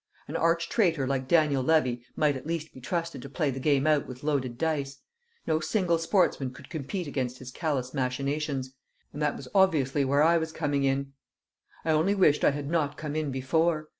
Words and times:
An 0.27 0.35
arch 0.35 0.67
traitor 0.67 1.05
like 1.05 1.27
Daniel 1.27 1.61
Levy 1.61 2.03
might 2.15 2.35
at 2.35 2.47
least 2.47 2.73
be 2.73 2.81
trusted 2.81 3.21
to 3.21 3.29
play 3.29 3.51
the 3.51 3.59
game 3.59 3.85
out 3.85 4.07
with 4.07 4.23
loaded 4.23 4.57
dice; 4.57 4.97
no 5.45 5.59
single 5.59 5.99
sportsman 5.99 6.51
could 6.51 6.71
compete 6.71 7.05
against 7.05 7.37
his 7.37 7.51
callous 7.51 7.93
machinations; 7.93 8.73
and 9.13 9.21
that 9.21 9.37
was 9.37 9.47
obviously 9.53 10.03
where 10.03 10.23
I 10.23 10.39
was 10.39 10.51
coming 10.51 10.85
in. 10.85 11.13
I 11.85 11.91
only 11.91 12.15
wished 12.15 12.43
I 12.43 12.49
had 12.49 12.67
not 12.67 12.97
come 12.97 13.15
in 13.15 13.29
before! 13.29 13.89